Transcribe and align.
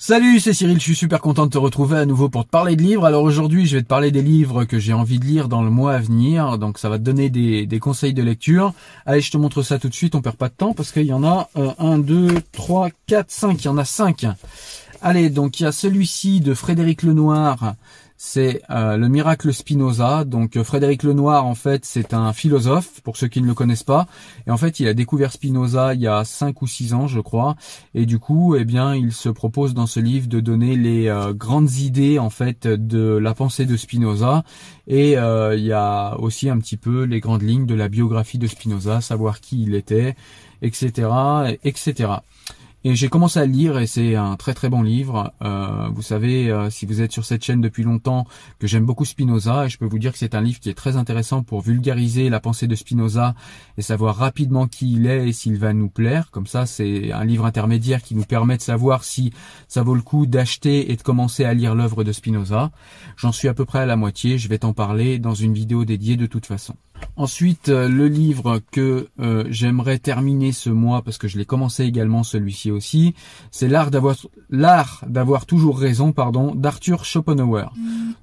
Salut, 0.00 0.38
c'est 0.38 0.52
Cyril, 0.52 0.78
je 0.78 0.84
suis 0.84 0.94
super 0.94 1.20
content 1.20 1.46
de 1.46 1.50
te 1.50 1.58
retrouver 1.58 1.98
à 1.98 2.06
nouveau 2.06 2.28
pour 2.28 2.44
te 2.44 2.50
parler 2.50 2.76
de 2.76 2.82
livres. 2.82 3.04
Alors 3.04 3.24
aujourd'hui, 3.24 3.66
je 3.66 3.76
vais 3.76 3.82
te 3.82 3.88
parler 3.88 4.12
des 4.12 4.22
livres 4.22 4.64
que 4.64 4.78
j'ai 4.78 4.92
envie 4.92 5.18
de 5.18 5.24
lire 5.24 5.48
dans 5.48 5.60
le 5.60 5.70
mois 5.70 5.94
à 5.94 5.98
venir, 5.98 6.56
donc 6.56 6.78
ça 6.78 6.88
va 6.88 6.98
te 6.98 7.02
donner 7.02 7.30
des, 7.30 7.80
conseils 7.80 8.14
de 8.14 8.22
lecture. 8.22 8.74
Allez, 9.06 9.20
je 9.20 9.32
te 9.32 9.36
montre 9.36 9.64
ça 9.64 9.80
tout 9.80 9.88
de 9.88 9.94
suite, 9.94 10.14
on 10.14 10.22
perd 10.22 10.36
pas 10.36 10.50
de 10.50 10.54
temps 10.54 10.72
parce 10.72 10.92
qu'il 10.92 11.02
y 11.02 11.12
en 11.12 11.24
a 11.24 11.50
1, 11.56 11.98
2, 11.98 12.28
3, 12.52 12.90
4, 13.08 13.28
5, 13.28 13.60
il 13.60 13.64
y 13.64 13.68
en 13.68 13.76
a 13.76 13.84
5. 13.84 14.26
Allez, 15.02 15.30
donc 15.30 15.58
il 15.58 15.64
y 15.64 15.66
a 15.66 15.72
celui-ci 15.72 16.40
de 16.40 16.54
Frédéric 16.54 17.02
Lenoir, 17.02 17.74
c'est 18.20 18.62
euh, 18.68 18.96
le 18.96 19.08
miracle 19.08 19.54
Spinoza. 19.54 20.24
Donc 20.24 20.56
euh, 20.56 20.64
Frédéric 20.64 21.04
Lenoir, 21.04 21.46
en 21.46 21.54
fait, 21.54 21.84
c'est 21.84 22.12
un 22.12 22.32
philosophe, 22.32 23.00
pour 23.02 23.16
ceux 23.16 23.28
qui 23.28 23.40
ne 23.40 23.46
le 23.46 23.54
connaissent 23.54 23.84
pas. 23.84 24.06
Et 24.46 24.50
en 24.50 24.56
fait, 24.56 24.80
il 24.80 24.88
a 24.88 24.92
découvert 24.92 25.32
Spinoza 25.32 25.94
il 25.94 26.00
y 26.00 26.08
a 26.08 26.24
cinq 26.24 26.60
ou 26.60 26.66
six 26.66 26.92
ans, 26.94 27.06
je 27.06 27.20
crois. 27.20 27.54
Et 27.94 28.06
du 28.06 28.18
coup, 28.18 28.56
eh 28.56 28.64
bien, 28.64 28.94
il 28.94 29.12
se 29.12 29.28
propose 29.28 29.72
dans 29.72 29.86
ce 29.86 30.00
livre 30.00 30.26
de 30.26 30.40
donner 30.40 30.76
les 30.76 31.06
euh, 31.06 31.32
grandes 31.32 31.70
idées, 31.76 32.18
en 32.18 32.28
fait, 32.28 32.66
de 32.66 33.16
la 33.16 33.34
pensée 33.34 33.66
de 33.66 33.76
Spinoza. 33.76 34.42
Et 34.88 35.12
il 35.12 35.64
y 35.64 35.72
a 35.72 36.18
aussi 36.18 36.48
un 36.48 36.58
petit 36.58 36.78
peu 36.78 37.02
les 37.02 37.20
grandes 37.20 37.42
lignes 37.42 37.66
de 37.66 37.74
la 37.74 37.88
biographie 37.88 38.38
de 38.38 38.46
Spinoza, 38.46 39.02
savoir 39.02 39.40
qui 39.40 39.62
il 39.62 39.74
était, 39.74 40.16
etc., 40.62 41.08
etc. 41.62 42.08
Et 42.84 42.94
j'ai 42.94 43.08
commencé 43.08 43.40
à 43.40 43.46
le 43.46 43.52
lire 43.52 43.78
et 43.78 43.88
c'est 43.88 44.14
un 44.14 44.36
très 44.36 44.54
très 44.54 44.68
bon 44.68 44.82
livre. 44.82 45.32
Euh, 45.42 45.88
vous 45.92 46.02
savez, 46.02 46.48
euh, 46.48 46.70
si 46.70 46.86
vous 46.86 47.02
êtes 47.02 47.10
sur 47.10 47.24
cette 47.24 47.44
chaîne 47.44 47.60
depuis 47.60 47.82
longtemps, 47.82 48.24
que 48.60 48.68
j'aime 48.68 48.86
beaucoup 48.86 49.04
Spinoza 49.04 49.66
et 49.66 49.68
je 49.68 49.78
peux 49.78 49.86
vous 49.86 49.98
dire 49.98 50.12
que 50.12 50.18
c'est 50.18 50.36
un 50.36 50.40
livre 50.40 50.60
qui 50.60 50.70
est 50.70 50.74
très 50.74 50.96
intéressant 50.96 51.42
pour 51.42 51.60
vulgariser 51.60 52.28
la 52.28 52.38
pensée 52.38 52.68
de 52.68 52.76
Spinoza 52.76 53.34
et 53.78 53.82
savoir 53.82 54.14
rapidement 54.14 54.68
qui 54.68 54.92
il 54.92 55.06
est 55.06 55.28
et 55.28 55.32
s'il 55.32 55.58
va 55.58 55.72
nous 55.72 55.88
plaire. 55.88 56.30
Comme 56.30 56.46
ça, 56.46 56.66
c'est 56.66 57.10
un 57.10 57.24
livre 57.24 57.46
intermédiaire 57.46 58.00
qui 58.00 58.14
nous 58.14 58.24
permet 58.24 58.56
de 58.56 58.62
savoir 58.62 59.02
si 59.02 59.32
ça 59.66 59.82
vaut 59.82 59.96
le 59.96 60.02
coup 60.02 60.26
d'acheter 60.26 60.92
et 60.92 60.96
de 60.96 61.02
commencer 61.02 61.44
à 61.44 61.54
lire 61.54 61.74
l'œuvre 61.74 62.04
de 62.04 62.12
Spinoza. 62.12 62.70
J'en 63.16 63.32
suis 63.32 63.48
à 63.48 63.54
peu 63.54 63.64
près 63.64 63.80
à 63.80 63.86
la 63.86 63.96
moitié. 63.96 64.38
Je 64.38 64.48
vais 64.48 64.58
t'en 64.58 64.72
parler 64.72 65.18
dans 65.18 65.34
une 65.34 65.52
vidéo 65.52 65.84
dédiée 65.84 66.16
de 66.16 66.26
toute 66.26 66.46
façon. 66.46 66.76
Ensuite, 67.18 67.68
euh, 67.68 67.88
le 67.88 68.06
livre 68.06 68.60
que 68.70 69.08
euh, 69.18 69.44
j'aimerais 69.50 69.98
terminer 69.98 70.52
ce 70.52 70.70
mois, 70.70 71.02
parce 71.02 71.18
que 71.18 71.26
je 71.26 71.36
l'ai 71.36 71.44
commencé 71.44 71.82
également 71.82 72.22
celui-ci 72.22 72.70
aussi, 72.70 73.12
c'est 73.50 73.66
l'art 73.66 73.90
d'avoir 73.90 74.14
l'art 74.50 75.04
d'avoir 75.04 75.44
toujours 75.44 75.80
raison, 75.80 76.12
pardon, 76.12 76.54
d'Arthur 76.54 77.04
Schopenhauer. 77.04 77.72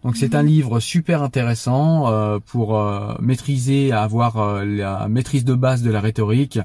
Donc 0.05 0.15
c'est 0.15 0.33
un 0.33 0.43
livre 0.43 0.79
super 0.79 1.23
intéressant 1.23 2.07
euh, 2.07 2.39
pour 2.39 2.81
maîtriser, 3.19 3.91
avoir 3.91 4.63
la 4.63 5.09
maîtrise 5.09 5.43
de 5.43 5.55
base 5.55 5.81
de 5.81 5.91
la 5.91 5.99
rhétorique. 5.99 6.59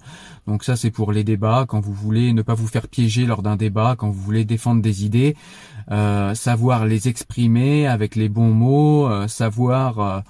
Donc 0.47 0.63
ça 0.63 0.77
c'est 0.77 0.93
pour 0.93 1.11
les 1.11 1.25
débats, 1.25 1.65
quand 1.67 1.81
vous 1.81 1.95
voulez 1.95 2.33
ne 2.33 2.43
pas 2.43 2.55
vous 2.55 2.69
faire 2.69 2.87
piéger 2.87 3.27
lors 3.27 3.43
d'un 3.43 3.57
débat, 3.57 3.97
quand 3.99 4.09
vous 4.09 4.23
voulez 4.23 4.45
défendre 4.45 4.83
des 4.83 5.05
idées, 5.05 5.35
savoir 5.89 6.87
les 6.87 7.09
exprimer 7.09 7.89
avec 7.89 8.15
les 8.15 8.29
bons 8.29 8.53
mots, 8.53 9.27
savoir 9.27 10.23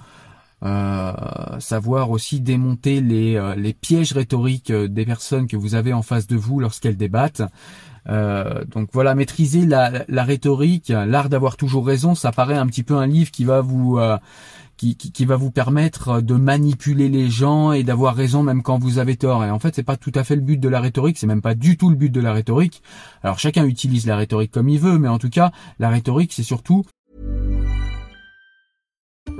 euh, 0.63 1.11
savoir 1.59 2.11
aussi 2.11 2.39
démonter 2.39 3.01
les, 3.01 3.35
euh, 3.35 3.55
les 3.55 3.73
pièges 3.73 4.13
rhétoriques 4.13 4.69
euh, 4.69 4.87
des 4.87 5.05
personnes 5.05 5.47
que 5.47 5.57
vous 5.57 5.73
avez 5.73 5.91
en 5.91 6.03
face 6.03 6.27
de 6.27 6.35
vous 6.35 6.59
lorsqu'elles 6.59 6.97
débattent. 6.97 7.41
donc 8.07 8.89
voilà, 8.93 9.15
maîtriser 9.15 9.65
la, 9.65 10.05
la 10.07 10.23
rhétorique, 10.23 10.89
l'art 10.89 11.29
d'avoir 11.29 11.57
toujours 11.57 11.85
raison, 11.85 12.13
ça 12.13 12.31
paraît 12.31 12.57
un 12.57 12.67
petit 12.67 12.83
peu 12.83 12.95
un 12.95 13.07
livre 13.07 13.31
qui 13.31 13.43
va 13.43 13.61
vous 13.61 13.99
qui, 14.77 14.97
qui, 14.97 15.11
qui, 15.11 15.25
va 15.25 15.35
vous 15.35 15.51
permettre 15.51 16.21
de 16.21 16.33
manipuler 16.33 17.09
les 17.09 17.29
gens 17.29 17.71
et 17.71 17.83
d'avoir 17.83 18.15
raison 18.15 18.41
même 18.41 18.63
quand 18.63 18.79
vous 18.79 18.97
avez 18.97 19.17
tort. 19.17 19.45
Et 19.45 19.51
en 19.51 19.59
fait, 19.59 19.75
c'est 19.75 19.83
pas 19.83 19.97
tout 19.97 20.11
à 20.15 20.23
fait 20.23 20.35
le 20.35 20.41
but 20.41 20.59
de 20.59 20.67
la 20.67 20.79
rhétorique, 20.79 21.19
c'est 21.19 21.27
même 21.27 21.43
pas 21.43 21.53
du 21.53 21.77
tout 21.77 21.91
le 21.91 21.95
but 21.95 22.09
de 22.09 22.21
la 22.21 22.33
rhétorique. 22.33 22.81
Alors 23.21 23.37
chacun 23.37 23.65
utilise 23.65 24.07
la 24.07 24.15
rhétorique 24.15 24.51
comme 24.51 24.69
il 24.69 24.79
veut, 24.79 24.97
mais 24.97 25.07
en 25.07 25.19
tout 25.19 25.29
cas, 25.29 25.51
la 25.77 25.89
rhétorique, 25.89 26.33
c'est 26.33 26.41
surtout 26.41 26.83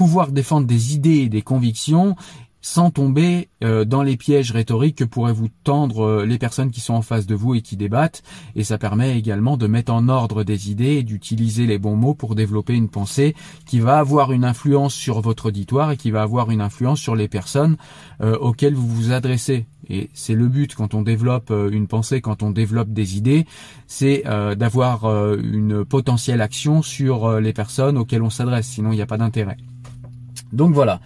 Pouvoir 0.00 0.32
défendre 0.32 0.66
des 0.66 0.94
idées 0.94 1.18
et 1.18 1.28
des 1.28 1.42
convictions 1.42 2.16
sans 2.62 2.90
tomber 2.90 3.48
euh, 3.62 3.84
dans 3.84 4.02
les 4.02 4.16
pièges 4.16 4.50
rhétoriques 4.50 4.96
que 4.96 5.04
pourraient 5.04 5.34
vous 5.34 5.48
tendre 5.64 6.06
euh, 6.06 6.24
les 6.26 6.38
personnes 6.38 6.70
qui 6.70 6.80
sont 6.80 6.94
en 6.94 7.02
face 7.02 7.26
de 7.26 7.34
vous 7.34 7.54
et 7.54 7.60
qui 7.60 7.76
débattent. 7.76 8.22
Et 8.56 8.64
ça 8.64 8.78
permet 8.78 9.18
également 9.18 9.58
de 9.58 9.66
mettre 9.66 9.92
en 9.92 10.08
ordre 10.08 10.42
des 10.42 10.70
idées 10.70 10.96
et 10.96 11.02
d'utiliser 11.02 11.66
les 11.66 11.78
bons 11.78 11.96
mots 11.96 12.14
pour 12.14 12.34
développer 12.34 12.74
une 12.74 12.88
pensée 12.88 13.34
qui 13.66 13.80
va 13.80 13.98
avoir 13.98 14.32
une 14.32 14.46
influence 14.46 14.94
sur 14.94 15.20
votre 15.20 15.46
auditoire 15.46 15.90
et 15.90 15.98
qui 15.98 16.10
va 16.10 16.22
avoir 16.22 16.50
une 16.50 16.62
influence 16.62 16.98
sur 16.98 17.14
les 17.14 17.28
personnes 17.28 17.76
euh, 18.22 18.38
auxquelles 18.38 18.74
vous 18.74 18.88
vous 18.88 19.12
adressez. 19.12 19.66
Et 19.90 20.08
c'est 20.14 20.34
le 20.34 20.48
but 20.48 20.74
quand 20.74 20.94
on 20.94 21.02
développe 21.02 21.50
une 21.50 21.88
pensée, 21.88 22.22
quand 22.22 22.42
on 22.42 22.50
développe 22.50 22.90
des 22.90 23.16
idées, 23.16 23.44
c'est 23.88 24.22
d'avoir 24.56 25.04
une 25.36 25.84
potentielle 25.84 26.40
action 26.40 26.80
sur 26.80 27.40
les 27.40 27.52
personnes 27.52 27.98
auxquelles 27.98 28.22
on 28.22 28.30
s'adresse. 28.30 28.68
Sinon, 28.68 28.92
il 28.92 28.96
n'y 28.96 29.02
a 29.02 29.06
pas 29.06 29.18
d'intérêt. 29.18 29.56
Donc 30.52 30.74
voilà. 30.74 31.00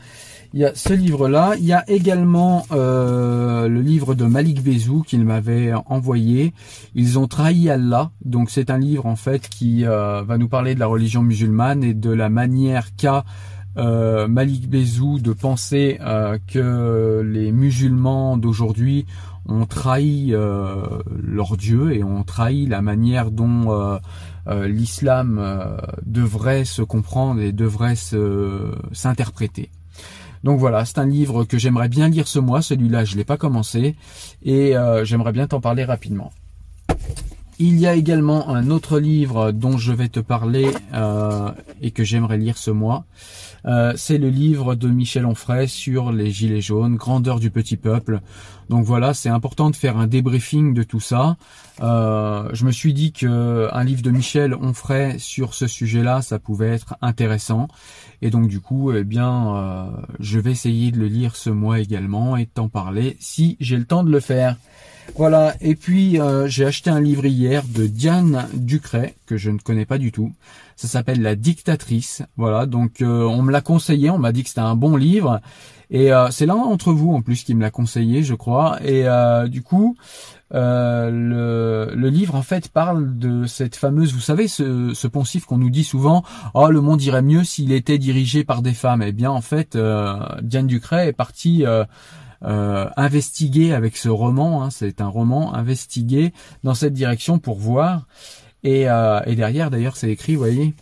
Il 0.54 0.60
y 0.60 0.64
a 0.64 0.72
ce 0.72 0.92
livre-là. 0.92 1.54
Il 1.58 1.64
y 1.64 1.72
a 1.72 1.82
également 1.90 2.64
euh, 2.70 3.66
le 3.66 3.80
livre 3.80 4.14
de 4.14 4.24
Malik 4.24 4.62
Bezou 4.62 5.02
qu'il 5.02 5.24
m'avait 5.24 5.72
envoyé. 5.86 6.54
Ils 6.94 7.18
ont 7.18 7.26
trahi 7.26 7.68
Allah. 7.68 8.12
Donc 8.24 8.50
c'est 8.50 8.70
un 8.70 8.78
livre 8.78 9.04
en 9.06 9.16
fait 9.16 9.48
qui 9.48 9.84
euh, 9.84 10.22
va 10.22 10.38
nous 10.38 10.46
parler 10.46 10.76
de 10.76 10.80
la 10.80 10.86
religion 10.86 11.22
musulmane 11.22 11.82
et 11.82 11.92
de 11.92 12.10
la 12.10 12.28
manière 12.28 12.94
qu'a 12.94 13.24
euh, 13.76 14.28
Malik 14.28 14.70
Bezou 14.70 15.18
de 15.18 15.32
penser 15.32 15.98
que 16.46 17.20
les 17.26 17.50
musulmans 17.50 18.36
d'aujourd'hui 18.36 19.06
ont 19.46 19.66
trahi 19.66 20.30
leur 20.30 21.56
Dieu 21.56 21.92
et 21.92 22.04
ont 22.04 22.22
trahi 22.22 22.66
la 22.66 22.80
manière 22.80 23.32
dont 23.32 23.98
l'islam 24.46 25.78
devrait 26.04 26.64
se 26.64 26.82
comprendre 26.82 27.40
et 27.40 27.52
devrait 27.52 27.96
s'interpréter. 28.92 29.70
Donc 30.44 30.58
voilà, 30.60 30.84
c'est 30.84 30.98
un 30.98 31.06
livre 31.06 31.44
que 31.44 31.56
j'aimerais 31.56 31.88
bien 31.88 32.08
lire 32.08 32.28
ce 32.28 32.38
mois. 32.38 32.60
Celui-là, 32.60 33.06
je 33.06 33.16
l'ai 33.16 33.24
pas 33.24 33.38
commencé 33.38 33.96
et 34.42 34.76
euh, 34.76 35.02
j'aimerais 35.02 35.32
bien 35.32 35.46
t'en 35.46 35.60
parler 35.60 35.84
rapidement. 35.84 36.30
Il 37.60 37.78
y 37.78 37.86
a 37.86 37.94
également 37.94 38.48
un 38.48 38.68
autre 38.68 38.98
livre 38.98 39.52
dont 39.52 39.78
je 39.78 39.92
vais 39.92 40.08
te 40.08 40.18
parler 40.18 40.72
euh, 40.92 41.52
et 41.80 41.92
que 41.92 42.02
j'aimerais 42.02 42.36
lire 42.36 42.58
ce 42.58 42.72
mois. 42.72 43.04
Euh, 43.66 43.92
c'est 43.96 44.18
le 44.18 44.28
livre 44.28 44.74
de 44.74 44.88
Michel 44.88 45.24
Onfray 45.24 45.68
sur 45.68 46.10
les 46.10 46.32
Gilets 46.32 46.60
jaunes, 46.60 46.96
Grandeur 46.96 47.38
du 47.38 47.52
petit 47.52 47.76
peuple. 47.76 48.20
Donc 48.70 48.84
voilà, 48.84 49.14
c'est 49.14 49.28
important 49.28 49.70
de 49.70 49.76
faire 49.76 49.98
un 49.98 50.08
débriefing 50.08 50.74
de 50.74 50.82
tout 50.82 50.98
ça. 50.98 51.36
Euh, 51.80 52.48
je 52.52 52.64
me 52.64 52.72
suis 52.72 52.92
dit 52.92 53.12
que 53.12 53.68
un 53.72 53.84
livre 53.84 54.02
de 54.02 54.10
Michel 54.10 54.52
Onfray 54.54 55.20
sur 55.20 55.54
ce 55.54 55.68
sujet-là, 55.68 56.22
ça 56.22 56.40
pouvait 56.40 56.70
être 56.70 56.96
intéressant. 57.02 57.68
Et 58.20 58.30
donc 58.30 58.48
du 58.48 58.58
coup, 58.58 58.92
eh 58.92 59.04
bien, 59.04 59.92
je 60.18 60.40
vais 60.40 60.50
essayer 60.50 60.90
de 60.90 60.98
le 60.98 61.06
lire 61.06 61.36
ce 61.36 61.50
mois 61.50 61.78
également 61.78 62.36
et 62.36 62.46
t'en 62.46 62.68
parler 62.68 63.16
si 63.20 63.56
j'ai 63.60 63.76
le 63.76 63.84
temps 63.84 64.02
de 64.02 64.10
le 64.10 64.20
faire. 64.20 64.56
Voilà, 65.16 65.54
et 65.60 65.76
puis 65.76 66.20
euh, 66.20 66.48
j'ai 66.48 66.64
acheté 66.64 66.90
un 66.90 67.00
livre 67.00 67.24
hier 67.24 67.62
de 67.68 67.86
Diane 67.86 68.48
Ducret, 68.54 69.14
que 69.26 69.36
je 69.36 69.50
ne 69.50 69.58
connais 69.58 69.86
pas 69.86 69.98
du 69.98 70.10
tout. 70.10 70.32
Ça 70.76 70.88
s'appelle 70.88 71.22
La 71.22 71.36
dictatrice. 71.36 72.22
Voilà, 72.36 72.66
donc 72.66 73.00
euh, 73.00 73.22
on 73.22 73.42
me 73.42 73.52
l'a 73.52 73.60
conseillé, 73.60 74.10
on 74.10 74.18
m'a 74.18 74.32
dit 74.32 74.42
que 74.42 74.48
c'était 74.48 74.60
un 74.60 74.74
bon 74.74 74.96
livre. 74.96 75.40
Et 75.90 76.12
euh, 76.12 76.30
c'est 76.30 76.46
l'un 76.46 76.56
d'entre 76.56 76.92
vous 76.92 77.12
en 77.12 77.22
plus 77.22 77.44
qui 77.44 77.54
me 77.54 77.60
l'a 77.60 77.70
conseillé, 77.70 78.24
je 78.24 78.34
crois. 78.34 78.78
Et 78.84 79.04
du 79.48 79.62
coup, 79.62 79.96
le, 80.50 82.08
livre 82.08 82.34
en 82.34 82.42
fait 82.42 82.68
parle 82.68 83.16
de 83.16 83.46
cette 83.46 83.76
fameuse, 83.76 84.12
vous 84.12 84.20
savez, 84.20 84.48
ce, 84.48 84.92
ce 84.94 85.06
poncif 85.06 85.44
qu'on 85.44 85.58
nous 85.58 85.70
dit 85.70 85.84
souvent, 85.84 86.24
oh 86.54 86.70
le 86.70 86.80
monde 86.80 87.00
irait 87.02 87.22
mieux 87.22 87.44
s'il 87.44 87.70
était 87.70 87.98
dirigé 87.98 88.42
par 88.42 88.62
des 88.62 88.74
femmes. 88.74 89.02
Eh 89.02 89.12
bien 89.12 89.30
en 89.30 89.42
fait, 89.42 89.78
Diane 90.42 90.66
Ducret 90.66 91.08
est 91.08 91.12
partie 91.12 91.64
euh, 92.44 92.88
investiguer 92.96 93.72
avec 93.72 93.96
ce 93.96 94.08
roman, 94.08 94.62
hein, 94.62 94.70
c'est 94.70 95.00
un 95.00 95.08
roman, 95.08 95.54
investiguer 95.54 96.32
dans 96.62 96.74
cette 96.74 96.92
direction 96.92 97.38
pour 97.38 97.58
voir. 97.58 98.06
Et, 98.62 98.88
euh, 98.88 99.20
derrière, 99.34 99.70
d'ailleurs, 99.70 99.96
c'est 99.96 100.10
écrit, 100.10 100.36
voyez, 100.36 100.74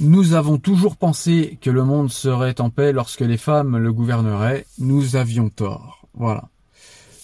nous 0.00 0.34
avons 0.34 0.58
toujours 0.58 0.96
pensé 0.96 1.58
que 1.60 1.70
le 1.70 1.84
monde 1.84 2.10
serait 2.10 2.60
en 2.60 2.70
paix 2.70 2.92
lorsque 2.92 3.20
les 3.20 3.36
femmes 3.36 3.76
le 3.76 3.92
gouverneraient. 3.92 4.64
Nous 4.78 5.16
avions 5.16 5.48
tort. 5.48 6.06
Voilà. 6.14 6.48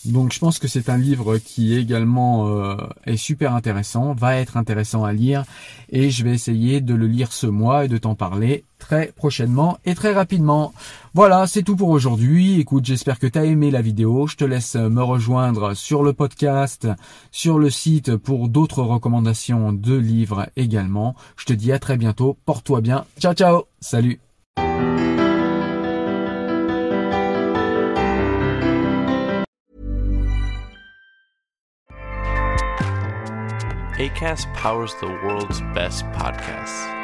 Donc 0.05 0.32
je 0.32 0.38
pense 0.38 0.58
que 0.58 0.69
c'est 0.69 0.91
un 0.91 0.99
livre 0.99 1.38
qui 1.38 1.75
également 1.75 2.49
euh, 2.49 2.76
est 3.06 3.17
super 3.17 3.55
intéressant, 3.55 4.12
va 4.12 4.37
être 4.37 4.56
intéressant 4.58 5.05
à 5.05 5.12
lire 5.12 5.44
et 5.88 6.11
je 6.11 6.25
vais 6.25 6.32
essayer 6.32 6.82
de 6.82 6.94
le 6.94 7.06
lire 7.06 7.32
ce 7.32 7.46
mois 7.46 7.87
et 7.87 7.88
de 7.88 7.96
t'en 7.96 8.14
parler 8.14 8.64
très 8.84 9.12
prochainement 9.16 9.78
et 9.86 9.94
très 9.94 10.12
rapidement. 10.12 10.75
Voilà, 11.14 11.46
c'est 11.46 11.62
tout 11.62 11.75
pour 11.75 11.88
aujourd'hui. 11.88 12.60
Écoute, 12.60 12.84
j'espère 12.84 13.19
que 13.19 13.26
tu 13.26 13.38
as 13.38 13.46
aimé 13.46 13.70
la 13.70 13.81
vidéo. 13.81 14.26
Je 14.26 14.36
te 14.36 14.44
laisse 14.44 14.75
me 14.75 15.02
rejoindre 15.02 15.72
sur 15.72 16.02
le 16.02 16.12
podcast, 16.12 16.86
sur 17.31 17.58
le 17.58 17.70
site 17.70 18.16
pour 18.16 18.48
d'autres 18.48 18.82
recommandations 18.82 19.72
de 19.72 19.94
livres 19.94 20.48
également. 20.56 21.14
Je 21.36 21.46
te 21.46 21.54
dis 21.54 21.72
à 21.72 21.78
très 21.78 21.96
bientôt. 21.96 22.36
Porte-toi 22.44 22.82
bien. 22.82 23.06
Ciao 23.19 23.32
ciao. 23.32 23.62
Salut. 23.81 24.20
ACAST 33.96 34.52
powers 34.54 34.92
the 35.00 35.06
world's 35.06 35.60
best 35.72 36.04
podcasts. 36.12 37.04